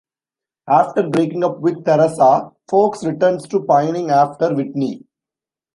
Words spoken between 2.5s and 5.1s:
Fox returns to pining after Whitney.